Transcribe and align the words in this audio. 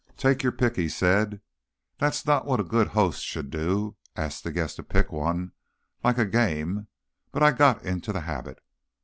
"Take 0.17 0.41
your 0.41 0.51
pick," 0.51 0.77
he 0.77 0.89
said. 0.89 1.41
"That's 1.99 2.25
not 2.25 2.47
what 2.47 2.59
a 2.59 2.63
good 2.63 2.87
host 2.87 3.23
should 3.23 3.51
do, 3.51 3.97
ask 4.15 4.41
the 4.41 4.51
guest 4.51 4.77
to 4.77 4.83
pick 4.83 5.11
one, 5.11 5.51
like 6.03 6.17
a 6.17 6.25
game; 6.25 6.87
but 7.31 7.43
I 7.43 7.51
got 7.51 7.85
into 7.85 8.11
the 8.11 8.21
habit. 8.21 8.63